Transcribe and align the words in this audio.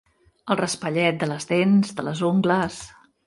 El 0.53 0.57
raspallet 0.61 1.19
de 1.25 1.29
les 1.33 1.45
dents, 1.53 1.93
de 1.99 2.07
les 2.09 2.23
ungles. 2.31 2.81